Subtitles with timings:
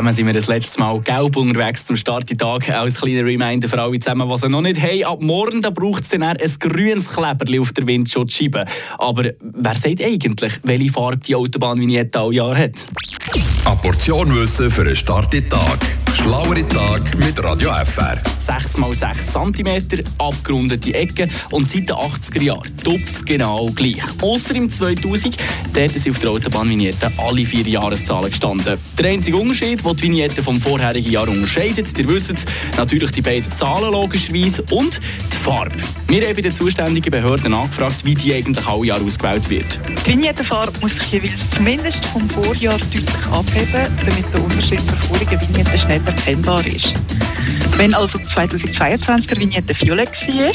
[0.00, 2.70] zusammen sind wir das letzte Mal gelb unterwegs zum Starttag.
[2.70, 5.04] Als kleiner Reminder für alle zusammen, die es noch nicht haben.
[5.04, 8.64] Ab morgen braucht es dann ein grünes Kleberli auf der Windschutzscheibe.
[8.96, 12.86] Aber wer sagt eigentlich, welche Farbe die Autobahnvignette all Jahr hat?
[13.66, 15.99] Eine Portion Wissen für einen Starttag.
[16.14, 18.18] Schlauere Tag mit Radio FR.
[18.36, 24.02] 6 x 6 cm, abgerundete Ecken und seit den 80er Jahren tupf genau gleich.
[24.20, 25.36] Außer im 2000,
[25.72, 28.78] dort sind auf der Autobahnvignette alle vier Jahreszahlen gestanden.
[28.98, 32.44] Der einzige Unterschied, den die Vignette vom vorherigen Jahr unterscheidet, ihr wisst es,
[32.76, 35.00] natürlich die beiden Zahlen logischerweise und
[35.32, 35.76] die Farbe.
[36.08, 39.80] Wir haben bei den zuständigen Behörden angefragt, wie die eigentlich alle Jahre ausgewählt wird.
[40.04, 45.40] Die Vignettenfarbe muss sich jeweils zumindest vom Vorjahr deutlich abheben, damit der Unterschied zur vorigen
[45.40, 46.99] Vignette schnell erkennbar ist.
[47.80, 50.52] Wenn also 2022 der Vignette violett war,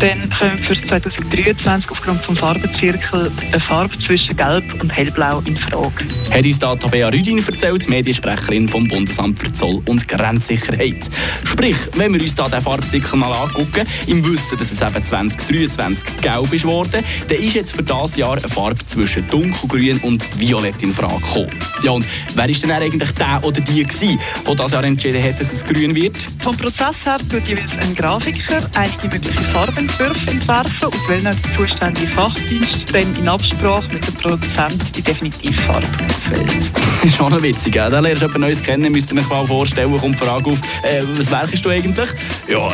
[0.00, 6.04] dann können für 2023 aufgrund des Farbenzirkel eine Farbe zwischen Gelb und Hellblau in Frage.
[6.32, 11.08] Hat uns da Tabea Rüdin erzählt, Mediensprecherin vom Bundesamt für Zoll und Grenzsicherheit.
[11.44, 16.20] Sprich, wenn wir uns da den Farbzirkel mal angucken, im Wissen, dass es eben 2023
[16.20, 20.82] gelb ist worden, dann ist jetzt für das Jahr eine Farbe zwischen dunkelgrün und violett
[20.82, 21.52] in Frage gekommen.
[21.84, 22.04] Ja, und
[22.34, 25.64] wer ist denn eigentlich der oder die gewesen, der das Jahr entschieden hat, dass es
[25.64, 26.23] grün wird?
[26.42, 32.06] Vom Prozess her tut jeweils ein Grafiker einige mögliche Farbenentwürfe entwerfen, aus welchen der zuständige
[32.08, 36.70] Fachdienst dann in Absprache mit dem Produzenten die Definitivfarbe auswählt.
[36.74, 37.88] Das ist schon witzig, ja?
[37.88, 40.60] da lernst du jemand Neues kennen, müsst ihr euch mal vorstellen, kommt die Frage auf,
[40.82, 42.08] äh, was werkst du eigentlich?
[42.48, 42.68] Ja,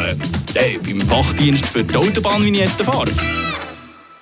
[0.55, 3.13] äh, beim Fachdienst für die Autobahnvignettenfarbe.